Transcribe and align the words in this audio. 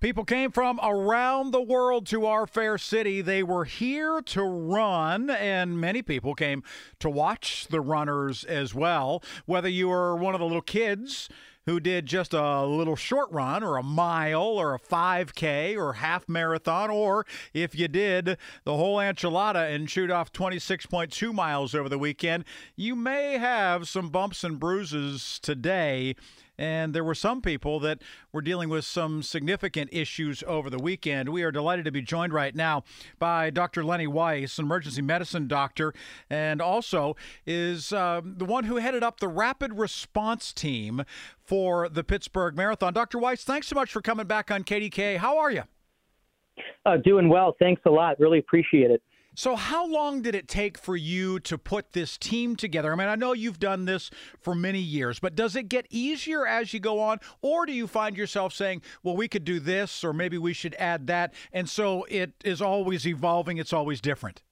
People 0.00 0.24
came 0.24 0.50
from 0.50 0.80
around 0.82 1.50
the 1.50 1.60
world 1.60 2.06
to 2.06 2.24
our 2.24 2.46
fair 2.46 2.78
city. 2.78 3.20
They 3.20 3.42
were 3.42 3.66
here 3.66 4.22
to 4.22 4.42
run, 4.42 5.28
and 5.28 5.78
many 5.78 6.00
people 6.00 6.34
came 6.34 6.62
to 7.00 7.10
watch 7.10 7.66
the 7.68 7.82
runners 7.82 8.42
as 8.44 8.74
well. 8.74 9.22
Whether 9.44 9.68
you 9.68 9.88
were 9.88 10.16
one 10.16 10.34
of 10.34 10.40
the 10.40 10.46
little 10.46 10.62
kids 10.62 11.28
who 11.66 11.80
did 11.80 12.06
just 12.06 12.32
a 12.32 12.64
little 12.64 12.96
short 12.96 13.30
run 13.30 13.62
or 13.62 13.76
a 13.76 13.82
mile 13.82 14.40
or 14.40 14.74
a 14.74 14.78
5K 14.78 15.76
or 15.76 15.92
half 15.92 16.26
marathon, 16.26 16.88
or 16.88 17.26
if 17.52 17.74
you 17.74 17.86
did 17.86 18.38
the 18.64 18.76
whole 18.78 18.96
enchilada 18.96 19.70
and 19.70 19.90
shoot 19.90 20.10
off 20.10 20.32
26.2 20.32 21.34
miles 21.34 21.74
over 21.74 21.90
the 21.90 21.98
weekend, 21.98 22.46
you 22.74 22.96
may 22.96 23.36
have 23.36 23.86
some 23.86 24.08
bumps 24.08 24.44
and 24.44 24.58
bruises 24.58 25.38
today. 25.42 26.16
And 26.60 26.94
there 26.94 27.02
were 27.02 27.14
some 27.14 27.40
people 27.40 27.80
that 27.80 28.02
were 28.32 28.42
dealing 28.42 28.68
with 28.68 28.84
some 28.84 29.22
significant 29.22 29.88
issues 29.94 30.44
over 30.46 30.68
the 30.68 30.78
weekend. 30.78 31.30
We 31.30 31.42
are 31.42 31.50
delighted 31.50 31.86
to 31.86 31.90
be 31.90 32.02
joined 32.02 32.34
right 32.34 32.54
now 32.54 32.84
by 33.18 33.48
Dr. 33.48 33.82
Lenny 33.82 34.06
Weiss, 34.06 34.58
an 34.58 34.66
emergency 34.66 35.00
medicine 35.00 35.48
doctor, 35.48 35.94
and 36.28 36.60
also 36.60 37.16
is 37.46 37.94
uh, 37.94 38.20
the 38.22 38.44
one 38.44 38.64
who 38.64 38.76
headed 38.76 39.02
up 39.02 39.20
the 39.20 39.28
rapid 39.28 39.78
response 39.78 40.52
team 40.52 41.02
for 41.42 41.88
the 41.88 42.04
Pittsburgh 42.04 42.54
Marathon. 42.54 42.92
Dr. 42.92 43.18
Weiss, 43.18 43.42
thanks 43.42 43.66
so 43.66 43.74
much 43.74 43.90
for 43.90 44.02
coming 44.02 44.26
back 44.26 44.50
on 44.50 44.62
KDK. 44.62 45.16
How 45.16 45.38
are 45.38 45.50
you? 45.50 45.62
Uh, 46.84 46.98
doing 46.98 47.30
well. 47.30 47.56
Thanks 47.58 47.80
a 47.86 47.90
lot. 47.90 48.20
Really 48.20 48.38
appreciate 48.38 48.90
it. 48.90 49.02
So, 49.36 49.54
how 49.54 49.86
long 49.86 50.22
did 50.22 50.34
it 50.34 50.48
take 50.48 50.76
for 50.76 50.96
you 50.96 51.38
to 51.40 51.56
put 51.56 51.92
this 51.92 52.18
team 52.18 52.56
together? 52.56 52.92
I 52.92 52.96
mean, 52.96 53.08
I 53.08 53.14
know 53.14 53.32
you've 53.32 53.60
done 53.60 53.84
this 53.84 54.10
for 54.40 54.54
many 54.54 54.80
years, 54.80 55.20
but 55.20 55.36
does 55.36 55.54
it 55.54 55.68
get 55.68 55.86
easier 55.88 56.46
as 56.46 56.74
you 56.74 56.80
go 56.80 57.00
on? 57.00 57.20
Or 57.40 57.64
do 57.64 57.72
you 57.72 57.86
find 57.86 58.16
yourself 58.16 58.52
saying, 58.52 58.82
well, 59.04 59.16
we 59.16 59.28
could 59.28 59.44
do 59.44 59.60
this, 59.60 60.02
or 60.02 60.12
maybe 60.12 60.36
we 60.36 60.52
should 60.52 60.74
add 60.78 61.06
that? 61.06 61.32
And 61.52 61.68
so 61.68 62.04
it 62.08 62.32
is 62.44 62.60
always 62.60 63.06
evolving, 63.06 63.58
it's 63.58 63.72
always 63.72 64.00
different. 64.00 64.42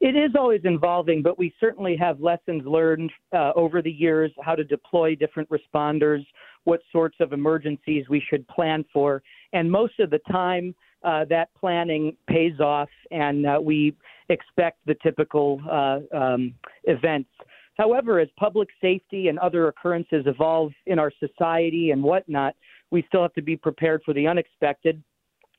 It 0.00 0.14
is 0.14 0.30
always 0.38 0.60
evolving, 0.64 1.22
but 1.22 1.38
we 1.38 1.52
certainly 1.58 1.96
have 1.96 2.20
lessons 2.20 2.64
learned 2.64 3.10
uh, 3.32 3.52
over 3.56 3.82
the 3.82 3.90
years 3.90 4.30
how 4.42 4.54
to 4.54 4.62
deploy 4.62 5.16
different 5.16 5.48
responders, 5.50 6.24
what 6.64 6.80
sorts 6.92 7.16
of 7.20 7.32
emergencies 7.32 8.08
we 8.08 8.22
should 8.28 8.46
plan 8.48 8.84
for. 8.92 9.22
And 9.52 9.70
most 9.70 9.98
of 9.98 10.10
the 10.10 10.20
time, 10.30 10.74
uh, 11.02 11.24
that 11.26 11.48
planning 11.58 12.16
pays 12.28 12.58
off, 12.60 12.88
and 13.10 13.46
uh, 13.46 13.58
we 13.62 13.94
expect 14.28 14.78
the 14.86 14.96
typical 15.02 15.60
uh, 15.70 16.00
um, 16.16 16.54
events. 16.84 17.30
However, 17.76 18.18
as 18.18 18.28
public 18.36 18.68
safety 18.80 19.28
and 19.28 19.38
other 19.38 19.68
occurrences 19.68 20.24
evolve 20.26 20.72
in 20.86 20.98
our 20.98 21.12
society 21.20 21.92
and 21.92 22.02
whatnot, 22.02 22.56
we 22.90 23.04
still 23.06 23.22
have 23.22 23.34
to 23.34 23.42
be 23.42 23.56
prepared 23.56 24.02
for 24.04 24.12
the 24.12 24.26
unexpected. 24.26 25.02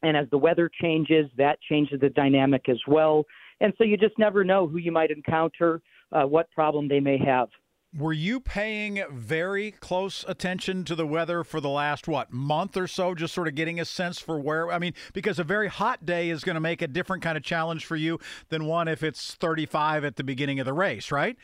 And 0.03 0.17
as 0.17 0.29
the 0.29 0.37
weather 0.37 0.69
changes, 0.81 1.29
that 1.37 1.59
changes 1.61 1.99
the 2.01 2.09
dynamic 2.09 2.67
as 2.67 2.79
well. 2.87 3.25
And 3.61 3.73
so 3.77 3.83
you 3.83 3.97
just 3.97 4.17
never 4.17 4.43
know 4.43 4.67
who 4.67 4.77
you 4.77 4.91
might 4.91 5.11
encounter, 5.11 5.81
uh, 6.11 6.23
what 6.23 6.49
problem 6.51 6.87
they 6.87 6.99
may 6.99 7.17
have. 7.17 7.49
Were 7.97 8.13
you 8.13 8.39
paying 8.39 9.03
very 9.11 9.71
close 9.71 10.23
attention 10.27 10.83
to 10.85 10.95
the 10.95 11.07
weather 11.07 11.43
for 11.43 11.59
the 11.59 11.69
last 11.69 12.07
what 12.07 12.31
month 12.31 12.77
or 12.77 12.85
so, 12.85 13.15
just 13.15 13.33
sort 13.33 13.47
of 13.47 13.55
getting 13.55 13.79
a 13.79 13.85
sense 13.85 14.19
for 14.19 14.39
where? 14.39 14.71
I 14.71 14.77
mean, 14.77 14.93
because 15.11 15.39
a 15.39 15.43
very 15.43 15.69
hot 15.69 16.05
day 16.05 16.29
is 16.29 16.43
going 16.43 16.53
to 16.53 16.61
make 16.61 16.83
a 16.83 16.87
different 16.87 17.23
kind 17.23 17.35
of 17.35 17.43
challenge 17.43 17.85
for 17.85 17.95
you 17.95 18.19
than 18.49 18.65
one 18.65 18.87
if 18.87 19.01
it's 19.01 19.33
35 19.33 20.05
at 20.05 20.17
the 20.17 20.23
beginning 20.23 20.59
of 20.59 20.67
the 20.67 20.73
race, 20.73 21.11
right? 21.11 21.35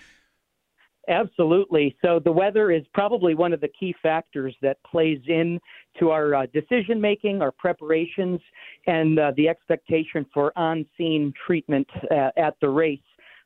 Absolutely. 1.07 1.95
So 2.03 2.19
the 2.23 2.31
weather 2.31 2.71
is 2.71 2.83
probably 2.93 3.33
one 3.33 3.51
of 3.51 3.61
the 3.61 3.69
key 3.79 3.95
factors 4.03 4.55
that 4.61 4.77
plays 4.83 5.19
in 5.27 5.59
to 5.99 6.11
our 6.11 6.35
uh, 6.35 6.45
decision 6.53 7.01
making, 7.01 7.41
our 7.41 7.51
preparations, 7.51 8.39
and 8.85 9.17
uh, 9.17 9.31
the 9.35 9.47
expectation 9.47 10.25
for 10.31 10.51
on-scene 10.55 11.33
treatment 11.45 11.87
uh, 12.11 12.29
at 12.37 12.55
the 12.61 12.69
race. 12.69 12.99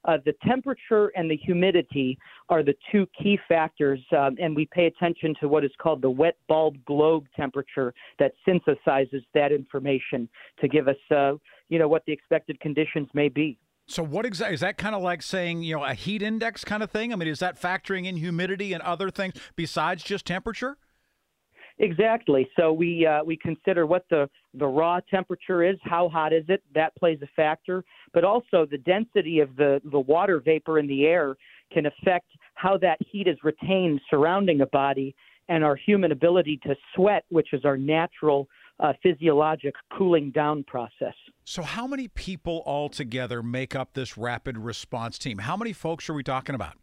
Uh, 0.05 0.17
the 0.25 0.33
temperature 0.47 1.07
and 1.15 1.29
the 1.29 1.35
humidity 1.37 2.17
are 2.47 2.63
the 2.63 2.75
two 2.91 3.05
key 3.21 3.37
factors, 3.47 3.99
um, 4.17 4.37
and 4.41 4.55
we 4.55 4.67
pay 4.71 4.85
attention 4.85 5.35
to 5.41 5.47
what 5.47 5.65
is 5.65 5.71
called 5.77 6.01
the 6.01 6.09
wet 6.09 6.37
bulb 6.47 6.75
globe 6.85 7.25
temperature 7.35 7.93
that 8.17 8.31
synthesizes 8.47 9.23
that 9.33 9.51
information 9.51 10.29
to 10.61 10.67
give 10.67 10.87
us, 10.87 10.95
uh, 11.11 11.33
you 11.67 11.77
know, 11.79 11.87
what 11.87 12.03
the 12.05 12.13
expected 12.13 12.59
conditions 12.61 13.09
may 13.13 13.27
be. 13.27 13.57
So, 13.87 14.03
what 14.03 14.25
exactly 14.25 14.53
is 14.53 14.59
that 14.61 14.77
kind 14.77 14.93
of 14.93 15.01
like 15.01 15.21
saying, 15.21 15.63
you 15.63 15.75
know, 15.75 15.83
a 15.83 15.95
heat 15.95 16.21
index 16.21 16.63
kind 16.63 16.83
of 16.83 16.91
thing? 16.91 17.11
I 17.11 17.16
mean, 17.16 17.27
is 17.27 17.39
that 17.39 17.59
factoring 17.59 18.05
in 18.05 18.17
humidity 18.17 18.71
and 18.73 18.83
other 18.83 19.09
things 19.09 19.33
besides 19.55 20.03
just 20.03 20.25
temperature? 20.25 20.77
Exactly. 21.79 22.47
So 22.57 22.73
we 22.73 23.06
uh, 23.06 23.23
we 23.23 23.38
consider 23.38 23.85
what 23.85 24.06
the 24.09 24.29
the 24.53 24.67
raw 24.67 25.00
temperature 25.09 25.63
is, 25.63 25.78
how 25.81 26.09
hot 26.09 26.34
is 26.34 26.44
it? 26.50 26.62
That 26.75 26.94
plays 26.95 27.19
a 27.22 27.28
factor, 27.35 27.85
but 28.13 28.25
also 28.25 28.67
the 28.69 28.78
density 28.79 29.40
of 29.40 29.56
the 29.56 29.81
the 29.90 30.00
water 30.00 30.41
vapor 30.41 30.79
in 30.79 30.88
the 30.88 31.06
air 31.06 31.38
can 31.72 31.85
affect 31.85 32.28
how 32.56 32.78
that 32.79 32.97
heat 33.09 33.28
is 33.28 33.38
retained 33.44 34.01
surrounding 34.09 34.59
a 34.59 34.66
body, 34.66 35.16
and 35.47 35.63
our 35.63 35.78
human 35.78 36.12
ability 36.12 36.59
to 36.63 36.75
sweat, 36.95 37.23
which 37.29 37.53
is 37.53 37.63
our 37.63 37.78
natural 37.78 38.50
uh, 38.81 38.91
physiologic 39.01 39.73
cooling 39.97 40.31
down 40.31 40.63
process. 40.66 41.13
So, 41.46 41.63
how 41.63 41.88
many 41.88 42.09
people 42.09 42.61
altogether 42.66 43.41
make 43.41 43.73
up 43.73 43.94
this 43.94 44.17
rapid 44.17 44.57
response 44.57 45.17
team? 45.17 45.38
How 45.38 45.56
many 45.56 45.72
folks 45.72 46.09
are 46.09 46.13
we 46.13 46.23
talking 46.23 46.56
about? 46.56 46.75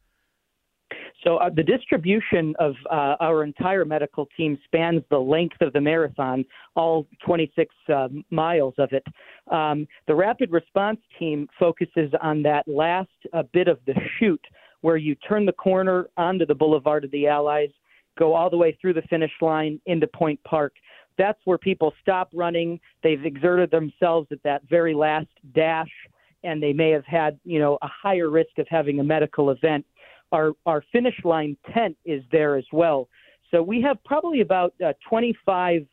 So 1.25 1.39
uh, 1.39 1.51
the 1.51 1.63
distribution 1.63 2.55
of 2.59 2.75
uh, 2.91 3.17
our 3.21 3.43
entire 3.43 3.85
medical 3.85 4.29
team 4.37 4.59
spans 4.65 5.03
the 5.11 5.19
length 5.19 5.57
of 5.61 5.73
the 5.73 5.81
marathon, 5.81 6.45
all 6.75 7.07
26 7.25 7.75
uh, 7.93 8.09
miles 8.31 8.75
of 8.79 8.91
it. 8.93 9.05
Um, 9.51 9.87
the 10.07 10.15
rapid 10.15 10.53
response 10.53 11.01
team 11.19 11.49
focuses 11.59 12.13
on 12.21 12.43
that 12.43 12.69
last 12.69 13.09
uh, 13.33 13.43
bit 13.53 13.69
of 13.69 13.79
the 13.87 13.95
chute 14.19 14.45
where 14.83 14.97
you 14.97 15.15
turn 15.17 15.47
the 15.47 15.53
corner 15.53 16.09
onto 16.17 16.47
the 16.47 16.55
Boulevard 16.55 17.05
of 17.05 17.11
the 17.11 17.27
Allies, 17.27 17.71
go 18.19 18.35
all 18.35 18.51
the 18.51 18.57
way 18.57 18.77
through 18.81 18.95
the 18.95 19.03
finish 19.03 19.33
line 19.41 19.81
into 19.87 20.07
Point 20.07 20.39
Park. 20.45 20.75
That's 21.19 21.41
where 21.45 21.59
people 21.59 21.93
stop 22.03 22.29
running. 22.35 22.79
They've 23.03 23.25
exerted 23.25 23.71
themselves 23.71 24.29
at 24.31 24.43
that 24.45 24.63
very 24.69 24.95
last 24.95 25.29
dash, 25.55 25.91
and 26.45 26.63
they 26.63 26.73
may 26.73 26.91
have 26.91 27.07
had, 27.07 27.39
you 27.45 27.59
know, 27.59 27.79
a 27.83 27.89
higher 27.89 28.31
risk 28.31 28.59
of 28.59 28.67
having 28.69 29.01
a 29.01 29.05
medical 29.05 29.51
event 29.51 29.85
our 30.33 30.53
our 30.65 30.83
finish 30.93 31.15
line 31.25 31.57
tent 31.73 31.97
is 32.05 32.23
there 32.33 32.57
as 32.57 32.65
well. 32.73 33.09
So 33.51 33.63
we 33.63 33.81
have 33.83 34.03
probably 34.05 34.41
about 34.41 34.75
uh, 34.85 34.93
25 35.09 35.87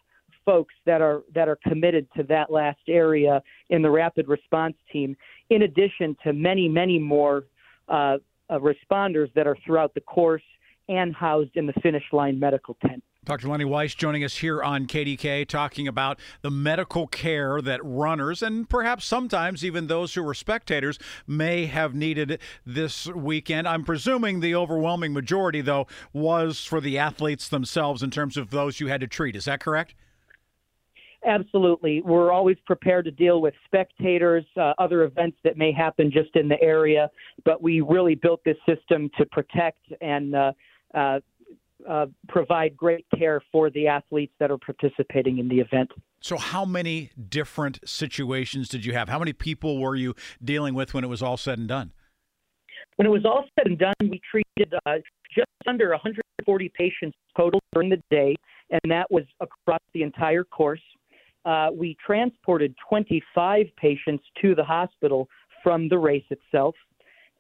folks 0.46 0.74
that 0.86 1.02
are 1.02 1.24
that 1.34 1.48
are 1.48 1.58
committed 1.68 2.08
to 2.18 2.24
that 2.24 2.52
last 2.52 2.80
area 2.88 3.42
in 3.70 3.82
the 3.82 3.90
rapid 3.90 4.28
response 4.28 4.76
team. 4.92 5.16
In 5.50 5.64
addition 5.64 6.18
to 6.24 6.34
many 6.34 6.68
many 6.68 7.00
more 7.00 7.46
uh, 7.88 8.18
uh, 8.50 8.60
responders 8.60 9.34
that 9.34 9.48
are 9.48 9.58
throughout 9.66 9.94
the 9.94 10.02
course 10.02 10.44
and 10.90 11.16
housed 11.16 11.56
in 11.56 11.66
the 11.66 11.74
finish 11.82 12.04
line 12.12 12.40
medical 12.40 12.76
tent. 12.86 13.04
Dr. 13.26 13.48
Lenny 13.48 13.64
Weiss 13.64 13.96
joining 13.96 14.22
us 14.26 14.38
here 14.38 14.62
on 14.62 14.86
KDK 14.86 15.48
talking 15.48 15.88
about 15.88 16.20
the 16.42 16.52
medical 16.52 17.08
care 17.08 17.62
that 17.62 17.80
runners 17.82 18.42
and 18.42 18.68
perhaps 18.68 19.06
sometimes 19.06 19.64
even 19.64 19.88
those 19.88 20.14
who 20.14 20.24
were 20.24 20.34
spectators 20.34 21.00
may 21.26 21.66
have 21.68 21.96
needed 21.96 22.40
this 22.66 23.08
weekend. 23.08 23.66
I'm 23.66 23.86
presuming 23.86 24.42
the 24.42 24.56
overwhelming 24.56 25.14
majority, 25.14 25.62
though, 25.62 25.88
was 26.12 26.66
for 26.66 26.82
the 26.82 26.98
athletes 26.98 27.48
themselves 27.48 28.04
in 28.04 28.12
terms 28.12 28.36
of 28.36 28.50
those 28.50 28.82
you 28.82 28.88
had 28.88 29.00
to 29.00 29.08
treat. 29.08 29.38
Is 29.38 29.46
that 29.46 29.62
correct? 29.62 29.96
Absolutely. 31.26 32.02
We're 32.02 32.34
always 32.34 32.58
prepared 32.66 33.06
to 33.06 33.12
deal 33.12 33.42
with 33.42 33.54
spectators, 33.64 34.44
uh, 34.58 34.74
other 34.78 35.04
events 35.04 35.38
that 35.46 35.58
may 35.58 35.72
happen 35.72 36.12
just 36.12 36.36
in 36.36 36.50
the 36.50 36.62
area, 36.62 37.10
but 37.46 37.64
we 37.64 37.80
really 37.80 38.16
built 38.16 38.42
this 38.44 38.58
system 38.68 39.10
to 39.18 39.26
protect 39.28 39.80
and 40.02 40.36
uh, 40.36 40.52
uh, 40.94 41.20
uh, 41.90 42.08
provide 42.28 42.76
great 42.76 43.06
care 43.18 43.42
for 43.52 43.70
the 43.70 43.88
athletes 43.88 44.34
that 44.40 44.52
are 44.52 44.58
participating 44.58 45.40
in 45.40 45.48
the 45.48 45.60
event. 45.60 45.92
So, 46.20 46.38
how 46.38 46.66
many 46.66 47.12
different 47.30 47.80
situations 47.86 48.70
did 48.70 48.86
you 48.86 48.94
have? 48.94 49.10
How 49.10 49.20
many 49.20 49.34
people 49.34 49.80
were 49.80 49.96
you 49.96 50.16
dealing 50.44 50.74
with 50.74 50.94
when 50.94 51.04
it 51.04 51.08
was 51.08 51.22
all 51.22 51.38
said 51.38 51.60
and 51.60 51.68
done? 51.68 51.92
When 52.96 53.06
it 53.06 53.10
was 53.10 53.26
all 53.26 53.46
said 53.58 53.68
and 53.68 53.78
done, 53.78 53.94
we 54.02 54.22
treated 54.30 54.74
uh, 54.86 54.96
just 55.36 55.48
under 55.68 55.90
140 55.90 56.72
patients 56.78 57.18
total 57.36 57.60
during 57.74 57.90
the 57.90 58.02
day, 58.10 58.36
and 58.70 58.92
that 58.92 59.12
was 59.12 59.24
across 59.42 59.82
the 59.94 60.04
entire 60.04 60.44
course. 60.44 60.82
Uh, 61.46 61.70
we 61.74 61.98
transported 62.06 62.74
25 62.88 63.66
patients 63.76 64.24
to 64.42 64.56
the 64.56 64.64
hospital 64.64 65.28
from 65.62 65.90
the 65.90 65.98
race 65.98 66.24
itself, 66.30 66.76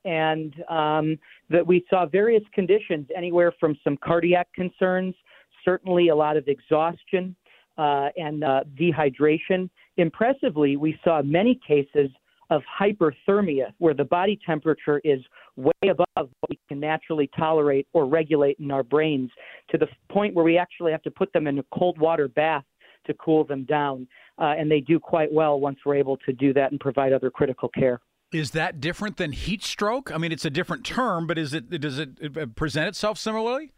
and 0.06 0.54
um, 0.70 1.18
that 1.50 1.66
we 1.66 1.86
saw 1.90 2.06
various 2.06 2.44
conditions, 2.54 3.08
anywhere 3.16 3.54
from 3.60 3.78
some 3.84 3.98
cardiac 3.98 4.48
concerns, 4.54 5.16
certainly 5.64 6.10
a 6.10 6.16
lot 6.16 6.38
of 6.38 6.48
exhaustion 6.48 7.36
uh, 7.78 8.10
and 8.18 8.44
uh, 8.44 8.62
dehydration. 8.80 9.70
Impressively, 9.98 10.76
we 10.76 11.00
saw 11.04 11.22
many 11.22 11.60
cases 11.66 12.10
of 12.50 12.62
hyperthermia, 12.80 13.74
where 13.80 13.94
the 13.94 14.04
body 14.04 14.40
temperature 14.46 15.02
is 15.04 15.20
way 15.56 15.72
above 15.84 16.06
what 16.16 16.50
we 16.50 16.60
can 16.68 16.80
naturally 16.80 17.30
tolerate 17.38 17.88
or 17.94 18.06
regulate 18.06 18.58
in 18.60 18.70
our 18.70 18.84
brains, 18.84 19.32
to 19.70 19.78
the 19.78 19.88
point 20.12 20.36
where 20.36 20.46
we 20.46 20.58
actually 20.58 20.92
have 20.92 21.02
to 21.02 21.12
put 21.12 21.32
them 21.34 21.48
in 21.48 21.60
a 21.60 21.64
cold 21.74 21.98
water 21.98 22.28
bath 22.28 22.64
to 23.06 23.14
cool 23.16 23.44
them 23.44 23.64
down. 23.66 24.08
Uh, 24.40 24.54
and 24.58 24.70
they 24.70 24.80
do 24.80 25.00
quite 25.00 25.32
well 25.32 25.60
once 25.60 25.78
we're 25.86 25.96
able 25.96 26.18
to 26.18 26.34
do 26.34 26.54
that 26.54 26.72
and 26.72 26.80
provide 26.80 27.14
other 27.14 27.30
critical 27.30 27.70
care. 27.70 28.00
Is 28.34 28.52
that 28.52 28.82
different 28.82 29.18
than 29.18 29.32
heat 29.32 29.64
stroke? 29.64 30.12
I 30.12 30.18
mean, 30.18 30.32
it's 30.32 30.46
a 30.46 30.50
different 30.50 30.86
term, 30.86 31.28
but 31.28 31.38
is 31.38 31.54
it 31.54 31.70
does 31.82 32.00
it 32.00 32.56
present 32.56 32.88
itself 32.88 33.18
similarly? 33.18 33.72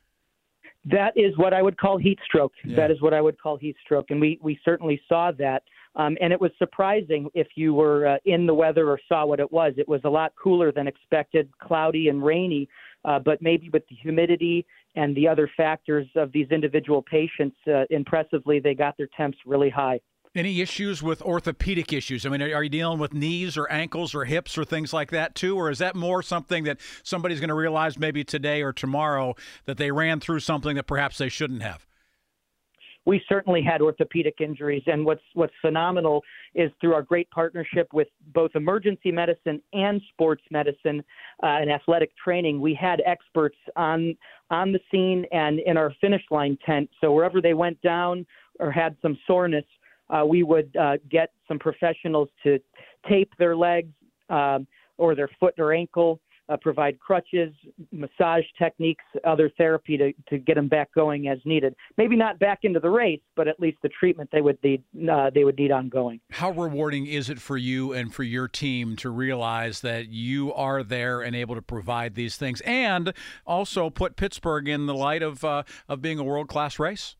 That 0.86 1.14
is 1.16 1.36
what 1.38 1.54
I 1.54 1.62
would 1.62 1.78
call 1.78 1.98
heat 1.98 2.20
stroke. 2.26 2.54
Yeah. 2.64 2.76
That 2.76 2.92
is 2.92 3.02
what 3.02 3.14
I 3.14 3.20
would 3.20 3.42
call 3.42 3.58
heat 3.58 3.76
stroke, 3.84 4.12
and 4.12 4.22
we 4.22 4.40
we 4.42 4.60
certainly 4.64 5.02
saw 5.10 5.32
that. 5.40 5.64
Um, 5.98 6.18
and 6.20 6.34
it 6.34 6.42
was 6.42 6.52
surprising 6.58 7.30
if 7.34 7.48
you 7.56 7.74
were 7.74 8.06
uh, 8.06 8.18
in 8.26 8.46
the 8.46 8.54
weather 8.54 8.90
or 8.90 9.00
saw 9.08 9.26
what 9.26 9.40
it 9.40 9.50
was. 9.52 9.74
It 9.78 9.88
was 9.88 10.02
a 10.04 10.10
lot 10.10 10.34
cooler 10.42 10.72
than 10.72 10.88
expected, 10.88 11.50
cloudy 11.60 12.10
and 12.10 12.24
rainy. 12.24 12.68
Uh, 13.06 13.20
but 13.20 13.42
maybe 13.42 13.70
with 13.70 13.88
the 13.88 13.96
humidity 13.96 14.66
and 14.96 15.16
the 15.16 15.28
other 15.28 15.50
factors 15.56 16.08
of 16.16 16.32
these 16.32 16.50
individual 16.50 17.02
patients, 17.02 17.56
uh, 17.68 17.84
impressively, 17.92 18.60
they 18.60 18.74
got 18.74 18.98
their 18.98 19.08
temps 19.16 19.38
really 19.46 19.70
high. 19.70 20.00
Any 20.36 20.60
issues 20.60 21.02
with 21.02 21.22
orthopedic 21.22 21.94
issues? 21.94 22.26
I 22.26 22.30
mean, 22.30 22.42
are 22.42 22.62
you 22.62 22.70
dealing 22.70 23.00
with 23.00 23.14
knees 23.14 23.56
or 23.56 23.72
ankles 23.72 24.14
or 24.14 24.26
hips 24.26 24.58
or 24.58 24.66
things 24.66 24.92
like 24.92 25.12
that 25.12 25.34
too? 25.34 25.56
Or 25.56 25.70
is 25.70 25.80
that 25.80 25.96
more 25.96 26.22
something 26.22 26.66
that 26.66 26.78
somebody's 27.04 27.40
going 27.40 27.48
to 27.48 27.56
realize 27.56 27.98
maybe 27.98 28.26
today 28.26 28.62
or 28.62 28.74
tomorrow 28.74 29.36
that 29.64 29.78
they 29.78 29.92
ran 29.92 30.20
through 30.20 30.42
something 30.42 30.76
that 30.76 30.88
perhaps 30.88 31.18
they 31.18 31.30
shouldn't 31.30 31.62
have? 31.62 31.86
we 33.06 33.22
certainly 33.30 33.62
had 33.62 33.82
orthopedic 33.82 34.42
injuries. 34.42 34.84
And 34.88 35.06
what's 35.06 35.22
what's 35.34 35.54
phenomenal 35.62 36.24
is 36.54 36.72
through 36.82 36.94
our 36.94 37.04
great 37.04 37.30
partnership 37.30 37.88
with 37.94 38.08
both 38.34 38.52
emergency 38.56 39.12
medicine 39.12 39.62
and 39.74 40.02
sports 40.10 40.42
medicine 40.52 41.04
uh, 41.44 41.58
and 41.62 41.72
athletic 41.72 42.12
training, 42.18 42.60
we 42.60 42.74
had 42.74 43.02
experts 43.06 43.58
on 43.76 44.16
on 44.50 44.72
the 44.72 44.80
scene 44.92 45.26
and 45.32 45.60
in 45.60 45.78
our 45.78 45.94
finish 46.02 46.24
line 46.32 46.58
tent. 46.66 46.90
So 47.00 47.12
wherever 47.14 47.42
they 47.42 47.54
went 47.54 47.82
down 47.82 48.26
or 48.60 48.72
had 48.72 48.96
some 49.02 49.18
soreness, 49.28 49.66
uh, 50.10 50.24
we 50.26 50.44
would 50.44 50.76
uh, 50.76 50.98
get 51.10 51.32
some 51.48 51.60
professionals 51.60 52.30
to 52.44 52.60
tape 53.10 53.32
their 53.38 53.56
legs 53.56 53.94
um, 54.30 54.68
or 54.98 55.16
their 55.16 55.30
foot 55.40 55.54
or 55.58 55.74
ankle 55.74 56.20
uh, 56.48 56.58
provide 56.58 57.00
crutches, 57.00 57.54
massage 57.92 58.44
techniques, 58.58 59.04
other 59.24 59.52
therapy 59.58 59.98
to, 59.98 60.14
to 60.30 60.38
get 60.38 60.56
them 60.56 60.68
back 60.68 60.94
going 60.94 61.28
as 61.28 61.40
needed. 61.46 61.76
Maybe 61.98 62.16
not 62.16 62.40
back 62.40 62.60
into 62.64 62.80
the 62.80 62.90
race, 62.90 63.22
but 63.36 63.48
at 63.48 63.60
least 63.60 63.78
the 63.82 63.90
treatment 63.90 64.30
they 64.32 64.42
would 64.42 64.58
need 64.64 64.84
uh, 65.10 65.32
they 65.34 65.44
would 65.44 65.58
need 65.58 65.72
ongoing. 65.72 66.20
How 66.32 66.52
rewarding 66.52 67.08
is 67.08 67.30
it 67.30 67.40
for 67.40 67.58
you 67.58 67.94
and 67.94 68.14
for 68.14 68.24
your 68.24 68.48
team 68.48 68.96
to 68.98 69.10
realize 69.10 69.82
that 69.82 70.10
you 70.10 70.54
are 70.54 70.84
there 70.84 71.22
and 71.22 71.36
able 71.36 71.56
to 71.56 71.62
provide 71.62 72.16
these 72.16 72.38
things, 72.38 72.62
and 72.62 73.14
also 73.46 73.90
put 73.90 74.16
Pittsburgh 74.16 74.68
in 74.68 74.86
the 74.86 74.96
light 74.96 75.24
of 75.24 75.44
uh, 75.44 75.64
of 75.90 76.02
being 76.02 76.20
a 76.20 76.24
world 76.24 76.48
class 76.48 76.78
race? 76.80 77.16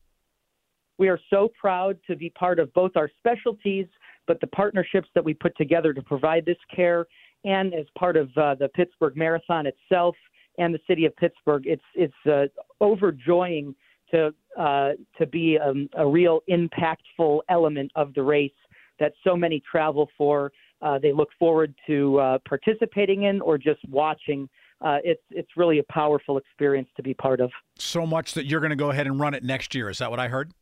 We 0.98 1.08
are 1.08 1.20
so 1.30 1.50
proud 1.60 1.98
to 2.06 2.16
be 2.16 2.30
part 2.30 2.58
of 2.58 2.72
both 2.72 2.92
our 2.96 3.10
specialties, 3.18 3.86
but 4.26 4.40
the 4.40 4.46
partnerships 4.48 5.08
that 5.14 5.24
we 5.24 5.34
put 5.34 5.56
together 5.56 5.92
to 5.92 6.02
provide 6.02 6.44
this 6.46 6.56
care 6.74 7.06
and 7.44 7.74
as 7.74 7.86
part 7.98 8.16
of 8.16 8.30
uh, 8.36 8.54
the 8.54 8.68
Pittsburgh 8.68 9.16
Marathon 9.16 9.66
itself 9.66 10.16
and 10.58 10.74
the 10.74 10.80
city 10.86 11.04
of 11.04 11.14
Pittsburgh. 11.16 11.64
It's 11.66 11.82
it's 11.94 12.14
uh, 12.26 12.46
overjoying 12.80 13.74
to 14.10 14.34
uh, 14.58 14.92
to 15.18 15.26
be 15.26 15.58
um, 15.58 15.88
a 15.96 16.06
real 16.06 16.40
impactful 16.50 17.40
element 17.48 17.92
of 17.94 18.14
the 18.14 18.22
race 18.22 18.50
that 18.98 19.12
so 19.22 19.36
many 19.36 19.62
travel 19.70 20.08
for. 20.16 20.50
Uh, 20.82 20.98
they 20.98 21.12
look 21.12 21.28
forward 21.38 21.74
to 21.86 22.18
uh, 22.18 22.38
participating 22.48 23.24
in 23.24 23.40
or 23.42 23.58
just 23.58 23.80
watching. 23.88 24.48
Uh, 24.80 24.98
it's 25.04 25.22
it's 25.30 25.50
really 25.56 25.78
a 25.78 25.84
powerful 25.84 26.38
experience 26.38 26.88
to 26.96 27.02
be 27.02 27.12
part 27.12 27.40
of. 27.40 27.50
So 27.78 28.06
much 28.06 28.32
that 28.34 28.46
you're 28.46 28.60
going 28.60 28.70
to 28.70 28.76
go 28.76 28.90
ahead 28.90 29.06
and 29.06 29.20
run 29.20 29.34
it 29.34 29.44
next 29.44 29.74
year. 29.74 29.90
Is 29.90 29.98
that 29.98 30.10
what 30.10 30.20
I 30.20 30.28
heard? 30.28 30.52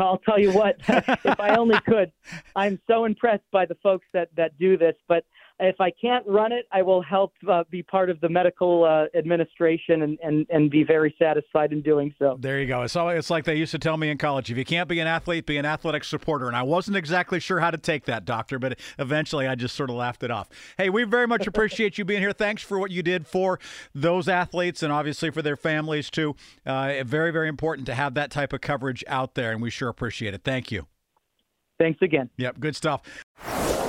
I'll 0.00 0.18
tell 0.18 0.38
you 0.38 0.52
what, 0.52 0.76
if 0.88 1.40
I 1.40 1.56
only 1.56 1.78
could. 1.80 2.12
I'm 2.56 2.80
so 2.86 3.04
impressed 3.04 3.50
by 3.52 3.66
the 3.66 3.76
folks 3.76 4.06
that 4.12 4.28
that 4.36 4.58
do 4.58 4.76
this, 4.76 4.96
but 5.08 5.24
if 5.60 5.80
I 5.80 5.90
can't 5.90 6.26
run 6.26 6.52
it, 6.52 6.66
I 6.72 6.82
will 6.82 7.02
help 7.02 7.34
uh, 7.48 7.64
be 7.70 7.82
part 7.82 8.10
of 8.10 8.20
the 8.20 8.28
medical 8.28 8.84
uh, 8.84 9.16
administration 9.16 10.02
and, 10.02 10.18
and, 10.22 10.46
and 10.50 10.70
be 10.70 10.84
very 10.84 11.14
satisfied 11.18 11.72
in 11.72 11.82
doing 11.82 12.14
so. 12.18 12.38
There 12.40 12.58
you 12.58 12.66
go. 12.66 12.82
It's, 12.82 12.96
it's 12.96 13.30
like 13.30 13.44
they 13.44 13.56
used 13.56 13.72
to 13.72 13.78
tell 13.78 13.96
me 13.96 14.10
in 14.10 14.18
college 14.18 14.50
if 14.50 14.56
you 14.56 14.64
can't 14.64 14.88
be 14.88 15.00
an 15.00 15.06
athlete, 15.06 15.46
be 15.46 15.58
an 15.58 15.66
athletic 15.66 16.04
supporter. 16.04 16.46
And 16.46 16.56
I 16.56 16.62
wasn't 16.62 16.96
exactly 16.96 17.40
sure 17.40 17.60
how 17.60 17.70
to 17.70 17.78
take 17.78 18.06
that, 18.06 18.24
doctor, 18.24 18.58
but 18.58 18.78
eventually 18.98 19.46
I 19.46 19.54
just 19.54 19.76
sort 19.76 19.90
of 19.90 19.96
laughed 19.96 20.22
it 20.22 20.30
off. 20.30 20.48
Hey, 20.78 20.88
we 20.88 21.04
very 21.04 21.26
much 21.26 21.46
appreciate 21.46 21.98
you 21.98 22.04
being 22.04 22.20
here. 22.20 22.32
Thanks 22.32 22.62
for 22.62 22.78
what 22.78 22.90
you 22.90 23.02
did 23.02 23.26
for 23.26 23.60
those 23.94 24.28
athletes 24.28 24.82
and 24.82 24.92
obviously 24.92 25.30
for 25.30 25.42
their 25.42 25.56
families, 25.56 26.10
too. 26.10 26.36
Uh, 26.64 27.04
very, 27.04 27.30
very 27.30 27.48
important 27.48 27.86
to 27.86 27.94
have 27.94 28.14
that 28.14 28.30
type 28.30 28.52
of 28.52 28.60
coverage 28.60 29.04
out 29.06 29.34
there, 29.34 29.52
and 29.52 29.60
we 29.60 29.70
sure 29.70 29.88
appreciate 29.88 30.34
it. 30.34 30.42
Thank 30.42 30.72
you. 30.72 30.86
Thanks 31.78 32.02
again. 32.02 32.28
Yep, 32.36 32.60
good 32.60 32.76
stuff. 32.76 33.00